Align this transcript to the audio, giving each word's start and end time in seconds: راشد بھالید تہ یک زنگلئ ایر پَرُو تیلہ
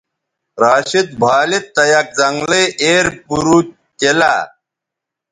راشد 0.63 1.07
بھالید 1.21 1.65
تہ 1.75 1.83
یک 1.93 2.07
زنگلئ 2.19 2.65
ایر 2.81 3.05
پَرُو 3.25 3.57
تیلہ 3.97 4.33